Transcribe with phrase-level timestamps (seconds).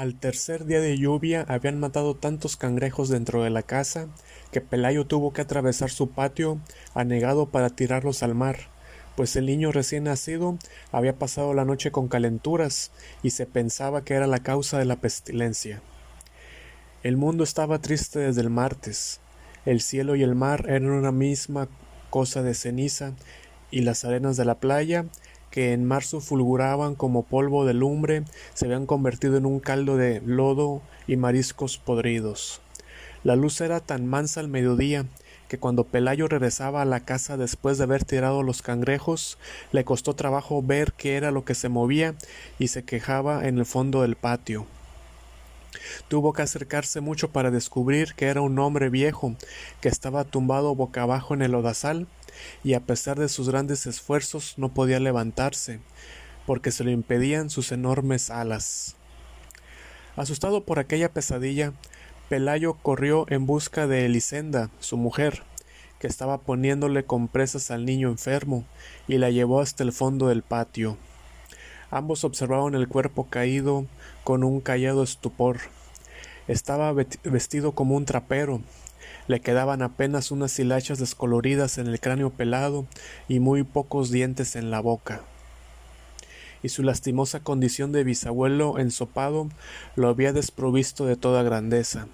[0.00, 4.08] Al tercer día de lluvia habían matado tantos cangrejos dentro de la casa
[4.50, 6.58] que Pelayo tuvo que atravesar su patio
[6.94, 8.70] anegado para tirarlos al mar,
[9.14, 10.56] pues el niño recién nacido
[10.90, 12.92] había pasado la noche con calenturas
[13.22, 15.82] y se pensaba que era la causa de la pestilencia.
[17.02, 19.20] El mundo estaba triste desde el martes.
[19.66, 21.68] El cielo y el mar eran una misma
[22.08, 23.12] cosa de ceniza
[23.70, 25.04] y las arenas de la playa
[25.50, 30.20] que en marzo fulguraban como polvo de lumbre, se habían convertido en un caldo de
[30.24, 32.60] lodo y mariscos podridos.
[33.22, 35.04] La luz era tan mansa al mediodía
[35.48, 39.36] que cuando Pelayo regresaba a la casa después de haber tirado los cangrejos,
[39.72, 42.14] le costó trabajo ver qué era lo que se movía
[42.60, 44.66] y se quejaba en el fondo del patio.
[46.08, 49.36] Tuvo que acercarse mucho para descubrir que era un hombre viejo
[49.80, 52.08] que estaba tumbado boca abajo en el odazal
[52.64, 55.80] y a pesar de sus grandes esfuerzos no podía levantarse,
[56.46, 58.96] porque se lo impedían sus enormes alas.
[60.16, 61.72] Asustado por aquella pesadilla,
[62.28, 65.42] Pelayo corrió en busca de Elisenda, su mujer,
[65.98, 68.64] que estaba poniéndole compresas al niño enfermo,
[69.06, 70.96] y la llevó hasta el fondo del patio.
[71.90, 73.86] Ambos observaban el cuerpo caído
[74.22, 75.58] con un callado estupor.
[76.46, 78.60] Estaba vestido como un trapero,
[79.26, 82.86] le quedaban apenas unas hilachas descoloridas en el cráneo pelado
[83.28, 85.22] y muy pocos dientes en la boca.
[86.62, 89.48] Y su lastimosa condición de bisabuelo ensopado
[89.96, 92.08] lo había desprovisto de toda grandeza.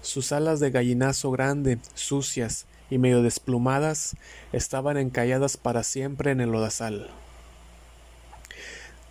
[0.00, 4.16] Sus alas de gallinazo grande, sucias y medio desplumadas,
[4.52, 7.10] estaban encalladas para siempre en el lodazal.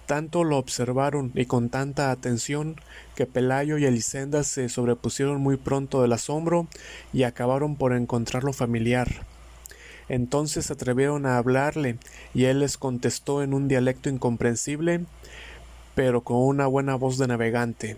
[0.05, 2.75] Tanto lo observaron y con tanta atención
[3.15, 6.67] que Pelayo y Elisenda se sobrepusieron muy pronto del asombro
[7.13, 9.25] y acabaron por encontrarlo familiar.
[10.09, 11.97] Entonces se atrevieron a hablarle
[12.33, 15.05] y él les contestó en un dialecto incomprensible,
[15.95, 17.97] pero con una buena voz de navegante.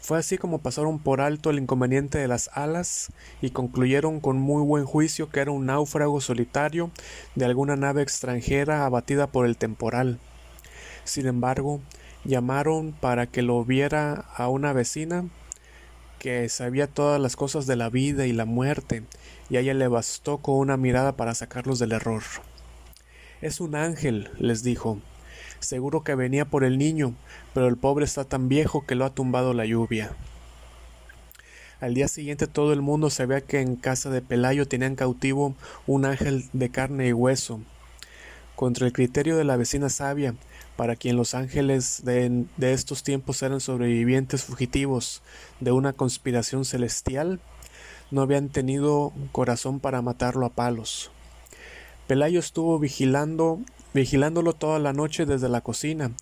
[0.00, 4.64] Fue así como pasaron por alto el inconveniente de las alas y concluyeron con muy
[4.64, 6.90] buen juicio que era un náufrago solitario
[7.36, 10.18] de alguna nave extranjera abatida por el temporal.
[11.04, 11.80] Sin embargo,
[12.24, 15.24] llamaron para que lo viera a una vecina
[16.18, 19.02] que sabía todas las cosas de la vida y la muerte,
[19.50, 22.22] y a ella le bastó con una mirada para sacarlos del error.
[23.40, 25.00] Es un ángel, les dijo.
[25.58, 27.14] Seguro que venía por el niño,
[27.54, 30.12] pero el pobre está tan viejo que lo ha tumbado la lluvia.
[31.80, 35.56] Al día siguiente todo el mundo sabía que en casa de Pelayo tenían cautivo
[35.88, 37.60] un ángel de carne y hueso.
[38.62, 40.36] Contra el criterio de la vecina sabia,
[40.76, 45.20] para quien los ángeles de, estos tiempos eran sobrevivientes fugitivos
[45.58, 47.40] de una conspiración celestial,
[48.12, 51.10] no habían tenido corazón para matarlo a palos.
[52.06, 53.58] Pelayo estuvo vigilando,
[53.94, 56.12] vigilándolo toda la noche desde la cocina,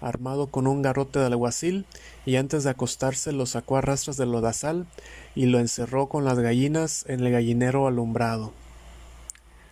[0.00, 1.86] armado con un garrote de alguacil,
[2.24, 4.86] y antes de acostarse lo sacó a rastras del lodazal
[5.34, 8.52] y lo encerró con las gallinas en el gallinero alumbrado.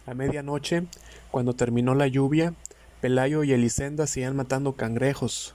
[0.09, 0.85] A medianoche,
[1.31, 2.55] cuando terminó la lluvia,
[3.03, 5.55] Pelayo y Elisenda seguían matando cangrejos.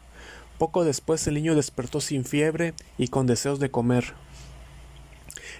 [0.59, 4.13] Poco después el niño despertó sin fiebre y con deseos de comer.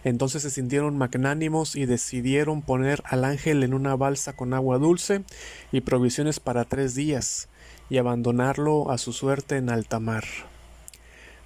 [0.04, 5.24] Entonces se sintieron magnánimos y decidieron poner al ángel en una balsa con agua dulce
[5.72, 7.50] y provisiones para tres días,
[7.90, 10.25] y abandonarlo a su suerte en alta mar.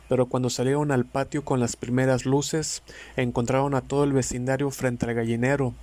[0.09, 2.84] Pero cuando salieron al patio con las primeras luces,
[3.16, 5.75] encontraron a todo el vecindario frente al gallinero,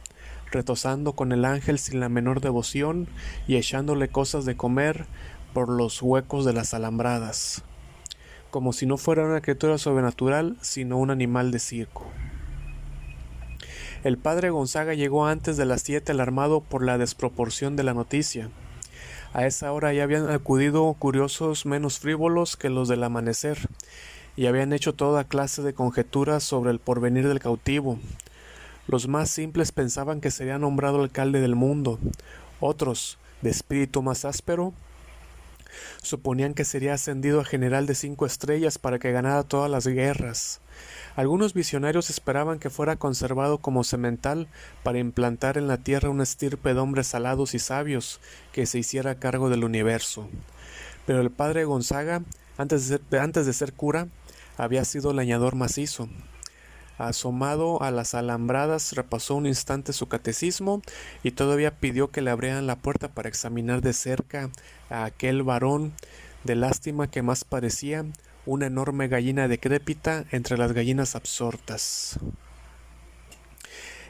[0.55, 3.09] retosando con el ángel sin la menor devoción
[3.47, 5.07] y echándole cosas de comer
[5.53, 7.63] por los huecos de las alambradas,
[8.51, 12.07] como si no fuera una criatura sobrenatural, sino un animal de circo.
[14.03, 18.51] El padre Gonzaga llegó antes de las siete alarmado por la desproporción de la noticia.
[19.33, 23.59] A esa hora ya habían acudido curiosos menos frívolos que los del amanecer,
[24.37, 27.99] y habían hecho toda clase de conjeturas sobre el porvenir del cautivo,
[28.87, 31.99] los más simples pensaban que sería nombrado alcalde del mundo.
[32.61, 34.73] Otros, de espíritu más áspero,
[36.03, 40.61] suponían que sería ascendido a general de cinco estrellas para que ganara todas las guerras.
[41.17, 44.49] Algunos visionarios esperaban que fuera conservado como semental
[44.83, 48.21] para implantar en la tierra una estirpe de hombres salados y sabios
[48.53, 50.29] que se hiciera cargo del universo.
[51.07, 52.23] Pero el padre Gonzaga,
[52.59, 54.09] antes de ser, antes de ser cura,
[54.57, 56.09] había sido leñador macizo,
[56.99, 60.81] Asomado a las alambradas, repasó un instante su catecismo
[61.23, 64.51] y todavía pidió que le abrieran la puerta para examinar de cerca
[64.91, 65.93] a aquel varón
[66.45, 68.05] de lástima que más parecía
[68.47, 72.19] una enorme gallina decrépita entre las gallinas absortas.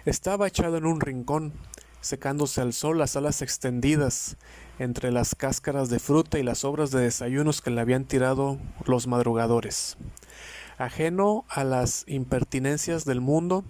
[0.04, 1.54] Estaba echado en un rincón,
[2.00, 4.36] secándose al sol las alas extendidas,
[4.78, 9.06] entre las cáscaras de fruta y las sobras de desayunos que le habían tirado los
[9.06, 9.96] madrugadores.
[10.78, 13.64] Ajeno a las impertinencias del mundo,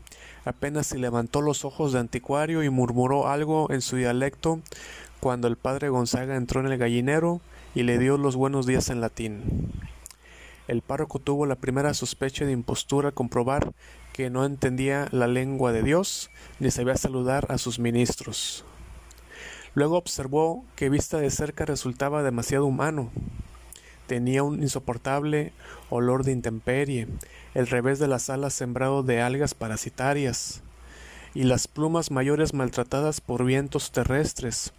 [0.45, 4.61] apenas si levantó los ojos de anticuario y murmuró algo en su dialecto
[5.21, 7.41] cuando el padre Gonzaga entró en el gallinero
[7.75, 9.71] y le dio los buenos días en latín.
[10.67, 13.75] El párroco tuvo la primera sospecha de impostura comprobar
[14.15, 18.65] que no entendía la lengua de Dios ni sabía saludar a sus ministros.
[19.75, 23.11] Luego observó que vista de cerca resultaba demasiado humano.
[24.07, 25.53] Tenía un insoportable
[25.89, 27.09] olor de intemperie,
[27.55, 30.63] el revés de las alas sembrado de algas parasitarias,
[31.35, 34.73] y las plumas mayores maltratadas por vientos terrestres,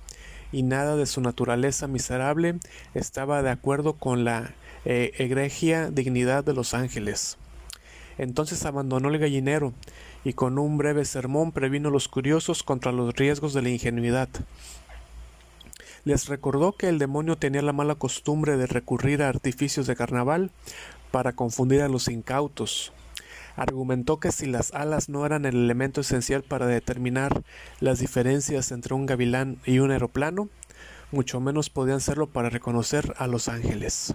[0.51, 2.60] y nada de su naturaleza miserable
[2.94, 4.54] estaba de acuerdo con la
[4.86, 7.38] eh, egregia dignidad de los ángeles.
[8.18, 9.74] Entonces abandonó el gallinero
[10.24, 14.30] y con un breve sermón previno los curiosos contra los riesgos de la ingenuidad.
[16.06, 20.52] Les recordó que el demonio tenía la mala costumbre de recurrir a artificios de carnaval
[21.10, 22.94] para confundir a los incautos.
[23.56, 27.42] Argumentó que si las alas no eran el elemento esencial para determinar
[27.80, 30.48] las diferencias entre un gavilán y un aeroplano,
[31.12, 34.13] mucho menos podían serlo para reconocer a los ángeles.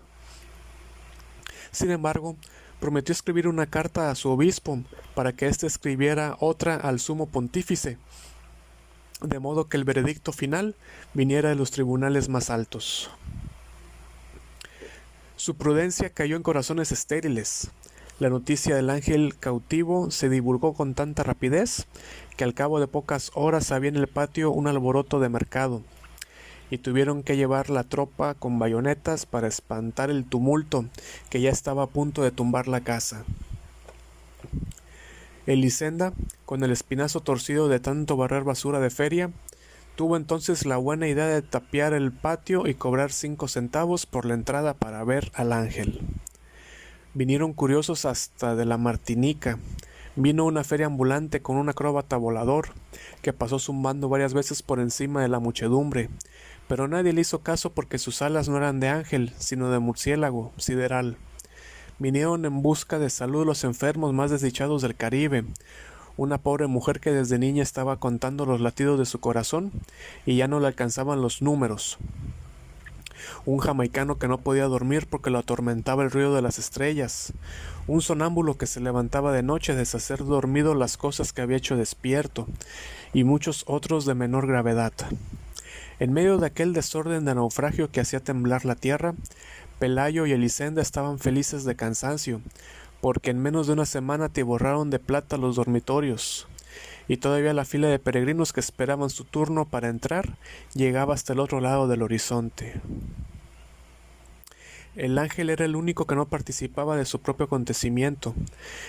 [1.73, 2.37] Sin embargo,
[2.79, 4.81] prometió escribir una carta a su obispo
[5.17, 7.99] para que éste escribiera otra al sumo pontífice,
[9.23, 10.75] de modo que el veredicto final
[11.15, 13.11] viniera de los tribunales más altos.
[15.37, 17.71] Su prudencia cayó en corazones estériles.
[18.19, 21.87] La noticia del ángel cautivo se divulgó con tanta rapidez
[22.37, 25.83] que al cabo de pocas horas había en el patio un alboroto de mercado,
[26.71, 30.85] y tuvieron que llevar la tropa con bayonetas para espantar el tumulto
[31.29, 33.25] que ya estaba a punto de tumbar la casa.
[35.47, 36.13] Elisenda,
[36.45, 39.31] con el espinazo torcido de tanto barrer basura de feria,
[39.97, 44.35] tuvo entonces la buena idea de tapiar el patio y cobrar cinco centavos por la
[44.35, 46.01] entrada para ver al ángel.
[47.15, 49.59] Vinieron curiosos hasta de la Martinica.
[50.15, 52.69] Vino una feria ambulante con un acróbata volador,
[53.23, 56.11] que pasó zumbando varias veces por encima de la muchedumbre,
[56.69, 60.53] pero nadie le hizo caso porque sus alas no eran de ángel, sino de murciélago
[60.57, 61.17] sideral.
[62.01, 65.45] Vinieron en busca de salud los enfermos más desdichados del Caribe,
[66.17, 69.71] una pobre mujer que desde niña estaba contando los latidos de su corazón
[70.25, 71.99] y ya no le alcanzaban los números.
[73.45, 77.35] Un jamaicano que no podía dormir porque lo atormentaba el ruido de las estrellas,
[77.87, 81.77] un sonámbulo que se levantaba de noche a deshacer dormido las cosas que había hecho
[81.77, 82.47] despierto,
[83.13, 84.95] y muchos otros de menor gravedad.
[85.99, 89.15] En medio de aquel desorden de naufragio que hacía temblar la tierra,
[89.81, 92.43] Pelayo y Elisenda estaban felices de cansancio,
[93.01, 96.47] porque en menos de una semana te borraron de plata los dormitorios,
[97.09, 100.37] y todavía la fila de peregrinos que esperaban su turno para entrar
[100.75, 102.79] llegaba hasta el otro lado del horizonte.
[104.97, 108.35] El ángel era el único que no participaba de su propio acontecimiento.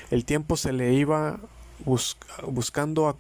[0.09, 1.39] El tiempo se le iba
[1.85, 3.17] buscando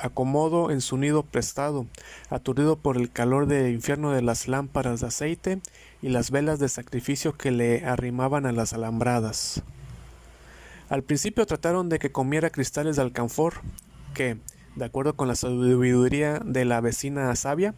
[0.00, 1.86] acomodo en su nido prestado,
[2.28, 5.60] aturdido por el calor del infierno de las lámparas de aceite
[6.04, 9.62] y las velas de sacrificio que le arrimaban a las alambradas.
[10.90, 13.62] Al principio trataron de que comiera cristales de alcanfor,
[14.12, 14.36] que,
[14.76, 17.74] de acuerdo con la sabiduría de la vecina sabia,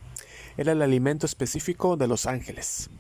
[0.57, 2.91] era el alimento específico de los ángeles.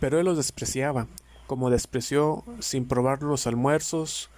[0.00, 1.08] Pero él los despreciaba,
[1.46, 4.30] como despreció sin probar los almuerzos,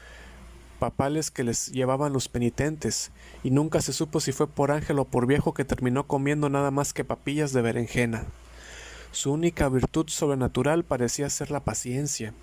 [0.81, 3.12] papales que les llevaban los penitentes,
[3.45, 6.73] y nunca se supo si fue por ángel o por viejo que terminó comiendo nada
[6.73, 8.27] más que papillas de berenjena.
[9.17, 12.35] Su única virtud sobrenatural parecía ser la paciencia,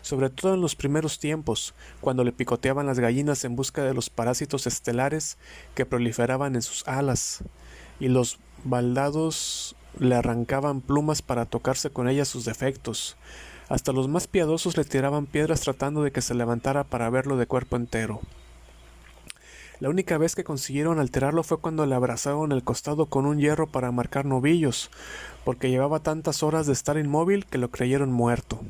[0.00, 4.08] sobre todo en los primeros tiempos, cuando le picoteaban las gallinas en busca de los
[4.08, 5.36] parásitos estelares
[5.74, 7.44] que proliferaban en sus alas,
[8.00, 13.18] y los baldados le arrancaban plumas para tocarse con ellas sus defectos,
[13.68, 17.46] hasta los más piadosos le tiraban piedras tratando de que se levantara para verlo de
[17.46, 18.22] cuerpo entero.
[19.80, 23.66] La única vez que consiguieron alterarlo fue cuando le abrazaron el costado con un hierro
[23.66, 24.90] para marcar novillos,
[25.42, 28.60] porque llevaba tantas horas de estar inmóvil que lo creyeron muerto.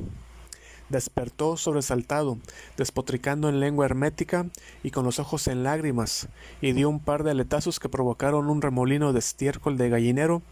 [0.89, 2.39] Despertó sobresaltado,
[2.77, 4.47] despotricando en lengua hermética
[4.85, 6.29] y con los ojos en lágrimas,
[6.61, 10.43] y dio un par de aletazos que provocaron un remolino de estiércol de gallinero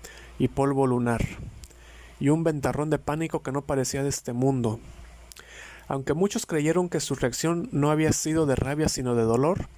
[0.41, 1.25] y polvo lunar
[2.21, 4.81] y un ventarrón de pánico que no parecía de este mundo.
[5.89, 9.69] Aunque muchos creyeron que su reacción no había sido de rabia sino de dolor,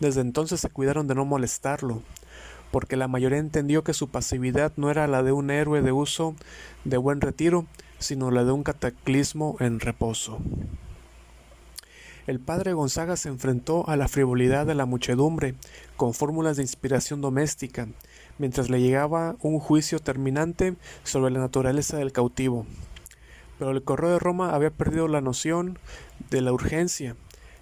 [0.00, 2.02] desde entonces se cuidaron de no molestarlo,
[2.72, 6.34] porque la mayoría entendió que su pasividad no era la de un héroe de uso
[6.84, 7.66] de buen retiro,
[7.98, 10.40] sino la de un cataclismo en reposo.
[12.26, 15.54] El padre Gonzaga se enfrentó a la frivolidad de la muchedumbre
[15.96, 17.88] con fórmulas de inspiración doméstica,
[18.38, 22.64] mientras le llegaba un juicio terminante sobre la naturaleza del cautivo.
[23.62, 25.78] Pero el correo de Roma había perdido la noción
[26.30, 27.14] de la urgencia.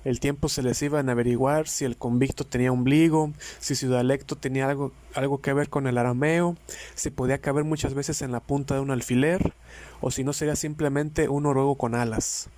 [0.03, 4.35] El tiempo se les iba en averiguar si el convicto tenía ombligo, si su dialecto
[4.35, 6.57] tenía algo, algo que ver con el arameo,
[6.95, 9.53] si podía caber muchas veces en la punta de un alfiler,
[10.01, 12.49] o si no sería simplemente un noruego con alas.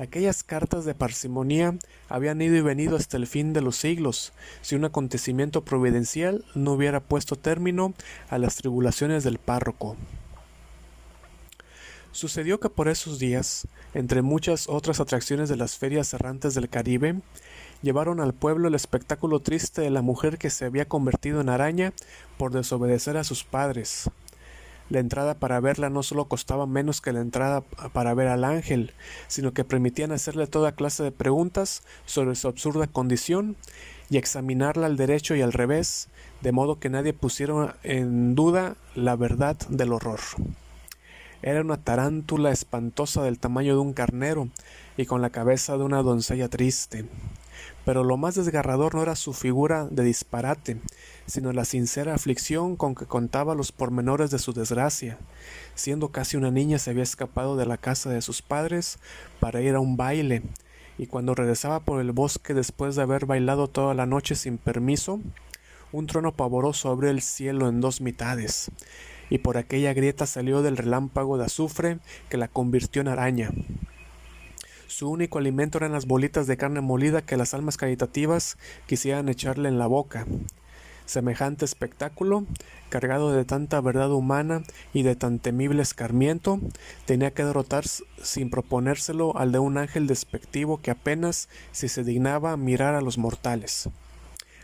[0.00, 1.78] Aquellas cartas de parsimonía
[2.08, 6.72] habían ido y venido hasta el fin de los siglos, si un acontecimiento providencial no
[6.72, 7.94] hubiera puesto término
[8.28, 9.96] a las tribulaciones del párroco.
[12.12, 17.20] Sucedió que por esos días, entre muchas otras atracciones de las ferias errantes del Caribe,
[17.82, 21.92] llevaron al pueblo el espectáculo triste de la mujer que se había convertido en araña
[22.36, 24.10] por desobedecer a sus padres,
[24.90, 27.60] la entrada para verla no solo costaba menos que la entrada
[27.92, 28.92] para ver al ángel,
[29.28, 33.56] sino que permitían hacerle toda clase de preguntas sobre su absurda condición
[34.10, 36.08] y examinarla al derecho y al revés,
[36.40, 40.18] de modo que nadie pusiera en duda la verdad del horror.
[41.42, 44.48] Era una tarántula espantosa del tamaño de un carnero
[44.98, 47.06] y con la cabeza de una doncella triste.
[47.86, 50.78] Pero lo más desgarrador no era su figura de disparate,
[51.26, 55.16] sino la sincera aflicción con que contaba los pormenores de su desgracia.
[55.74, 58.98] Siendo casi una niña se había escapado de la casa de sus padres
[59.40, 60.42] para ir a un baile,
[60.98, 65.20] y cuando regresaba por el bosque después de haber bailado toda la noche sin permiso,
[65.92, 68.70] un trono pavoroso abrió el cielo en dos mitades,
[69.30, 73.50] y por aquella grieta salió del relámpago de azufre que la convirtió en araña.
[74.88, 79.68] Su único alimento eran las bolitas de carne molida que las almas caritativas quisieran echarle
[79.68, 80.26] en la boca.
[81.06, 82.44] Semejante espectáculo,
[82.88, 86.60] cargado de tanta verdad humana y de tan temible escarmiento,
[87.04, 92.56] tenía que derrotar sin proponérselo al de un ángel despectivo que apenas si se dignaba
[92.56, 93.88] mirar a los mortales.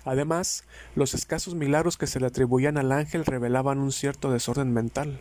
[0.06, 5.20] Además, los escasos milagros que se le atribuían al ángel revelaban un cierto desorden mental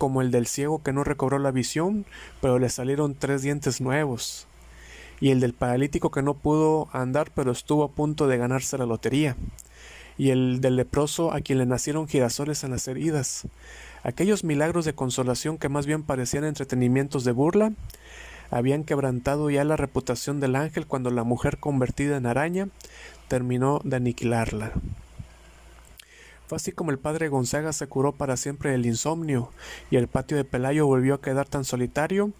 [0.00, 2.06] como el del ciego que no recobró la visión,
[2.40, 4.46] pero le salieron tres dientes nuevos,
[5.20, 8.86] y el del paralítico que no pudo andar, pero estuvo a punto de ganarse la
[8.86, 9.36] lotería,
[10.16, 13.46] y el del leproso a quien le nacieron girasoles en las heridas.
[14.02, 17.74] Aquellos milagros de consolación que más bien parecían entretenimientos de burla,
[18.50, 22.68] habían quebrantado ya la reputación del ángel cuando la mujer convertida en araña
[23.28, 24.72] terminó de aniquilarla.
[26.46, 29.52] Fue así como el padre Gonzaga se curó para siempre del insomnio,
[29.90, 32.32] y el patio de Pelayo volvió a quedar tan solitario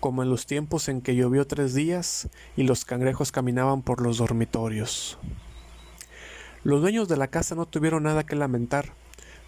[0.00, 4.18] como en los tiempos en que llovió tres días y los cangrejos caminaban por los
[4.18, 5.16] dormitorios.
[6.64, 8.94] Los dueños de la casa no tuvieron nada que lamentar.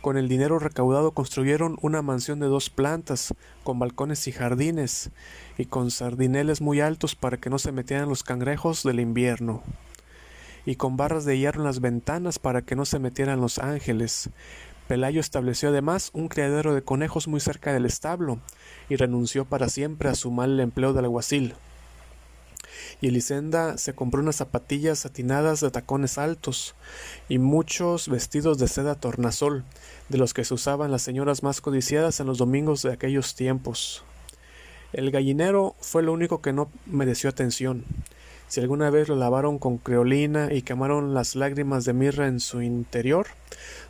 [0.04, 3.32] Con el dinero recaudado construyeron una mansión de dos plantas,
[3.62, 5.08] con balcones y jardines,
[5.56, 9.62] y con sardineles muy altos para que no se metieran los cangrejos del invierno
[10.66, 14.28] y con barras de hierro en las ventanas para que no se metieran los ángeles.
[14.88, 18.40] Pelayo estableció además un criadero de conejos muy cerca del establo
[18.90, 21.54] y renunció para siempre a su mal empleo de alguacil.
[23.00, 26.75] Y Elisenda se compró unas zapatillas satinadas de tacones altos
[27.28, 29.64] y muchos vestidos de seda tornasol,
[30.08, 34.04] de los que se usaban las señoras más codiciadas en los domingos de aquellos tiempos.
[34.92, 37.84] El gallinero fue lo único que no mereció atención.
[38.46, 42.62] Si alguna vez lo lavaron con creolina y quemaron las lágrimas de mirra en su
[42.62, 43.26] interior,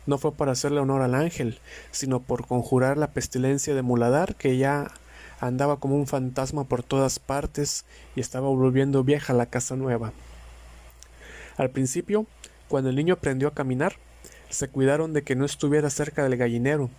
[0.05, 1.59] no fue para hacerle honor al ángel,
[1.91, 4.91] sino por conjurar la pestilencia de Muladar que ya
[5.39, 10.13] andaba como un fantasma por todas partes y estaba volviendo vieja la casa nueva.
[11.57, 12.25] Al principio,
[12.67, 13.97] cuando el niño aprendió a caminar,
[14.55, 16.89] se cuidaron de que no estuviera cerca del gallinero,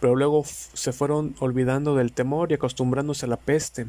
[0.00, 3.86] pero luego se fueron olvidando del temor y acostumbrándose a la peste,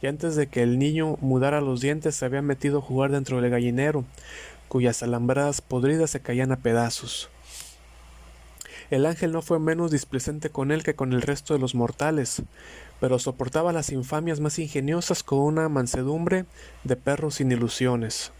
[0.00, 3.40] y antes de que el niño mudara los dientes se había metido a jugar dentro
[3.40, 4.04] del gallinero,
[4.68, 7.30] cuyas alambradas podridas se caían a pedazos.
[8.90, 12.42] El ángel no fue menos displecente con él que con el resto de los mortales,
[13.00, 16.46] pero soportaba las infamias más ingeniosas con una mansedumbre
[16.84, 18.32] de perro sin ilusiones.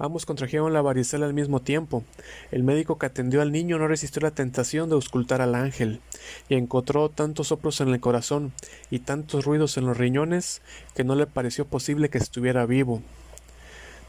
[0.00, 2.02] Ambos contrajeron la varicela al mismo tiempo.
[2.50, 6.00] El médico que atendió al niño no resistió la tentación de auscultar al ángel,
[6.48, 8.54] y encontró tantos soplos en el corazón
[8.90, 10.62] y tantos ruidos en los riñones
[10.94, 13.02] que no le pareció posible que estuviera vivo.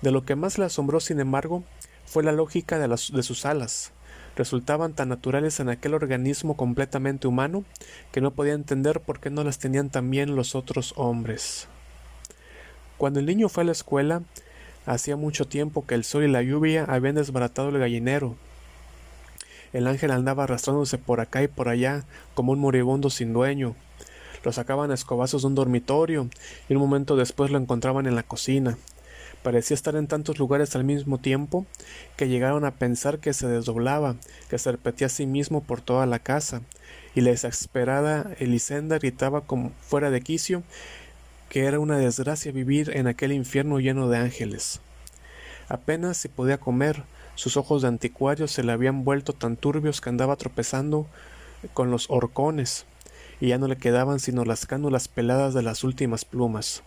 [0.01, 1.61] De lo que más le asombró, sin embargo,
[2.05, 3.91] fue la lógica de, de sus alas.
[4.37, 7.65] Resultaban tan naturales en aquel organismo completamente humano
[8.13, 11.67] que no podía entender por qué no las tenían también los otros hombres.
[12.97, 14.21] Cuando el niño fue a la escuela,
[14.85, 18.35] Hacía mucho tiempo que el sol y la lluvia habían desbaratado el gallinero.
[19.73, 23.75] El ángel andaba arrastrándose por acá y por allá como un moribundo sin dueño.
[24.43, 26.29] Lo sacaban a escobazos de un dormitorio
[26.67, 28.77] y un momento después lo encontraban en la cocina.
[29.43, 31.65] Parecía estar en tantos lugares al mismo tiempo
[32.15, 34.15] que llegaron a pensar que se desdoblaba,
[34.49, 36.61] que se repetía a sí mismo por toda la casa,
[37.15, 40.63] y la exasperada Elisenda gritaba como fuera de quicio
[41.51, 44.79] que era una desgracia vivir en aquel infierno lleno de ángeles.
[45.67, 47.03] Apenas se podía comer,
[47.35, 51.07] sus ojos de anticuario se le habían vuelto tan turbios que andaba tropezando
[51.73, 52.85] con los horcones,
[53.41, 56.83] y ya no le quedaban sino las cánulas peladas de las últimas plumas.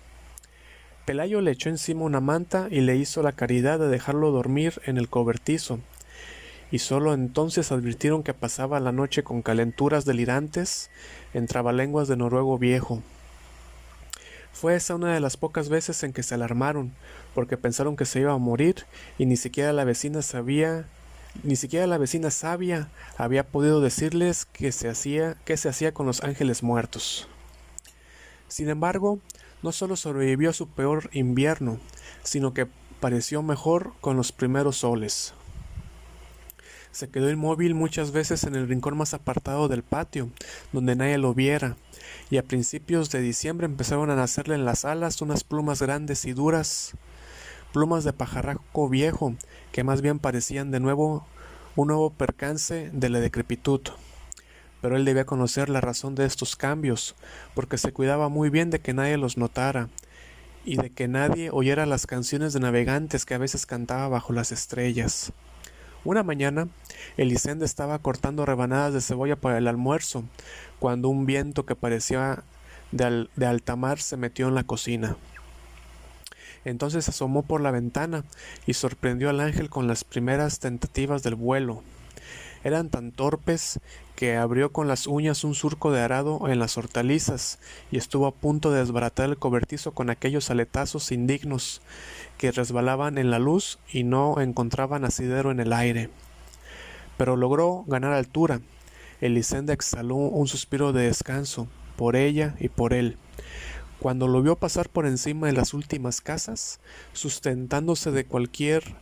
[1.04, 4.96] Pelayo le echó encima una manta y le hizo la caridad de dejarlo dormir en
[4.96, 5.78] el cobertizo,
[6.70, 10.88] y sólo entonces advirtieron que pasaba la noche con calenturas delirantes
[11.34, 13.02] en trabalenguas de noruego viejo.
[14.54, 16.94] Fue esa una de las pocas veces en que se alarmaron,
[17.34, 18.86] porque pensaron que se iba a morir
[19.18, 20.86] y ni siquiera la vecina sabía,
[21.42, 26.06] ni siquiera la vecina sabia había podido decirles qué se hacía, qué se hacía con
[26.06, 27.26] los ángeles muertos.
[28.46, 29.18] Sin embargo,
[29.64, 31.80] no solo sobrevivió a su peor invierno,
[32.22, 32.68] sino que
[33.00, 35.34] pareció mejor con los primeros soles.
[36.92, 40.30] Se quedó inmóvil muchas veces en el rincón más apartado del patio,
[40.72, 41.76] donde nadie lo viera,
[42.30, 46.32] y a principios de diciembre empezaron a nacerle en las alas unas plumas grandes y
[46.32, 46.92] duras,
[47.72, 49.34] plumas de pajarraco viejo,
[49.72, 51.26] que más bien parecían de nuevo
[51.76, 53.80] un nuevo percance de la decrepitud
[54.84, 57.16] pero él debía conocer la razón de estos cambios,
[57.54, 59.88] porque se cuidaba muy bien de que nadie los notara,
[60.62, 64.52] y de que nadie oyera las canciones de navegantes que a veces cantaba bajo las
[64.52, 65.32] estrellas.
[66.04, 66.68] Una mañana,
[67.16, 70.24] Elisende estaba cortando rebanadas de cebolla para el almuerzo,
[70.78, 72.42] cuando un viento que parecía
[72.92, 75.16] de, de alta mar se metió en la cocina.
[76.66, 78.24] Entonces asomó por la ventana
[78.66, 81.82] y sorprendió al ángel con las primeras tentativas del vuelo.
[82.64, 83.78] Eran tan torpes
[84.16, 87.58] que abrió con las uñas un surco de arado en las hortalizas
[87.90, 91.82] y estuvo a punto de desbaratar el cobertizo con aquellos aletazos indignos
[92.38, 96.08] que resbalaban en la luz y no encontraban asidero en el aire.
[97.18, 98.62] Pero logró ganar altura.
[99.20, 103.18] Elisenda exhaló un suspiro de descanso por ella y por él.
[104.00, 106.80] Cuando lo vio pasar por encima de las últimas casas,
[107.12, 108.96] sustentándose de cualquier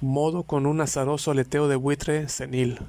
[0.00, 2.80] modo con un azaroso aleteo de buitre senil.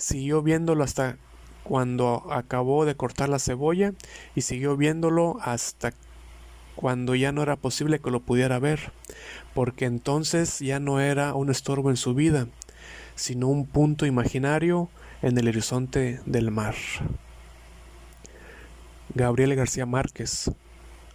[0.00, 1.18] Siguió viéndolo hasta
[1.62, 3.92] cuando acabó de cortar la cebolla
[4.34, 5.92] y siguió viéndolo hasta
[6.74, 8.92] cuando ya no era posible que lo pudiera ver,
[9.52, 12.46] porque entonces ya no era un estorbo en su vida,
[13.14, 14.88] sino un punto imaginario
[15.20, 16.76] en el horizonte del mar.
[19.14, 20.50] Gabriel García Márquez,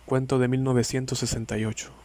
[0.06, 2.05] cuento de 1968.